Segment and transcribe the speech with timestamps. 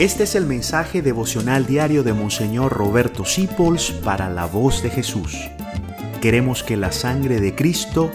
[0.00, 5.36] Este es el mensaje devocional diario de Monseñor Roberto Sipols para la voz de Jesús.
[6.22, 8.10] Queremos que la sangre de Cristo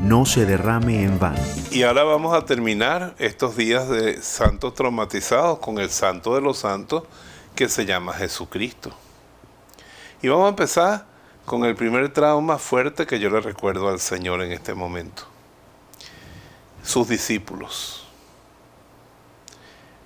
[0.00, 1.42] no se derrame en vano.
[1.70, 6.56] Y ahora vamos a terminar estos días de santos traumatizados con el santo de los
[6.56, 7.02] santos
[7.54, 8.90] que se llama Jesucristo.
[10.22, 11.04] Y vamos a empezar
[11.44, 15.24] con el primer trauma fuerte que yo le recuerdo al Señor en este momento.
[16.82, 18.07] Sus discípulos.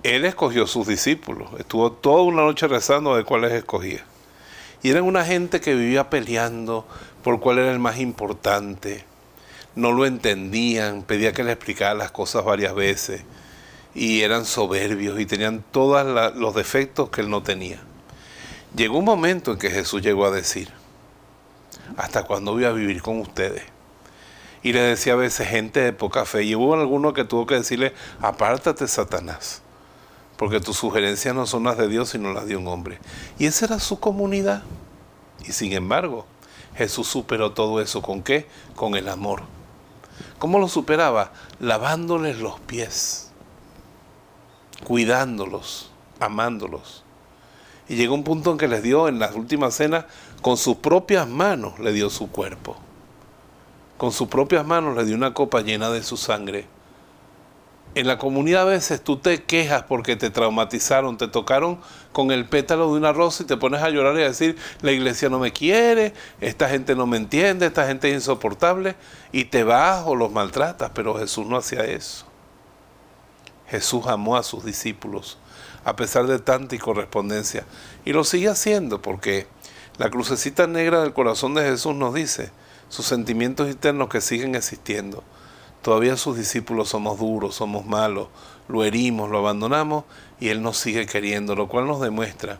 [0.03, 1.49] Él escogió sus discípulos.
[1.57, 4.03] Estuvo toda una noche rezando de cuáles escogía.
[4.81, 6.85] Y eran una gente que vivía peleando
[7.23, 9.05] por cuál era el más importante.
[9.75, 13.23] No lo entendían, pedía que le explicara las cosas varias veces.
[13.95, 17.79] Y eran soberbios y tenían todos los defectos que él no tenía.
[18.75, 20.69] Llegó un momento en que Jesús llegó a decir,
[21.95, 23.63] ¿hasta cuándo voy a vivir con ustedes?
[24.63, 26.43] Y le decía a veces gente de poca fe.
[26.43, 29.63] Y hubo alguno que tuvo que decirle, apártate Satanás
[30.37, 32.99] porque tus sugerencias no son las de Dios, sino las de un hombre.
[33.37, 34.63] Y esa era su comunidad.
[35.45, 36.25] Y sin embargo,
[36.75, 38.47] Jesús superó todo eso con qué?
[38.75, 39.43] Con el amor.
[40.39, 41.31] ¿Cómo lo superaba?
[41.59, 43.31] Lavándoles los pies,
[44.83, 47.03] cuidándolos, amándolos.
[47.87, 50.05] Y llegó un punto en que les dio en las últimas cenas,
[50.41, 52.75] con sus propias manos le dio su cuerpo.
[53.97, 56.67] Con sus propias manos le dio una copa llena de su sangre
[57.95, 61.79] en la comunidad a veces tú te quejas porque te traumatizaron, te tocaron
[62.11, 64.91] con el pétalo de una rosa y te pones a llorar y a decir, la
[64.91, 68.95] iglesia no me quiere, esta gente no me entiende, esta gente es insoportable,
[69.31, 72.25] y te vas o los maltratas, pero Jesús no hacía eso.
[73.67, 75.37] Jesús amó a sus discípulos
[75.85, 77.65] a pesar de tanta correspondencia
[78.05, 79.47] y lo sigue haciendo porque
[79.97, 82.51] la crucecita negra del corazón de Jesús nos dice
[82.89, 85.23] sus sentimientos internos que siguen existiendo
[85.83, 88.29] Todavía sus discípulos somos duros, somos malos,
[88.67, 90.05] lo herimos, lo abandonamos
[90.39, 92.59] y Él nos sigue queriendo, lo cual nos demuestra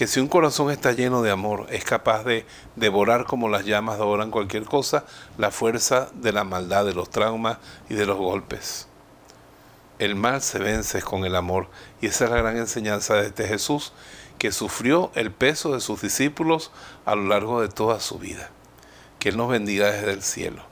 [0.00, 3.98] que si un corazón está lleno de amor, es capaz de devorar como las llamas
[3.98, 5.04] devoran cualquier cosa,
[5.36, 7.58] la fuerza de la maldad, de los traumas
[7.90, 8.88] y de los golpes.
[9.98, 11.68] El mal se vence con el amor
[12.00, 13.92] y esa es la gran enseñanza de este Jesús
[14.38, 16.70] que sufrió el peso de sus discípulos
[17.04, 18.48] a lo largo de toda su vida.
[19.18, 20.69] Que Él nos bendiga desde el cielo.